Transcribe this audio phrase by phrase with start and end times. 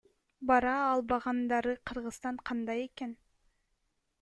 [0.51, 3.17] Бара албагандары Кыргызстан кандай экен?